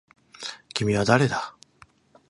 [0.73, 1.55] 君は誰だ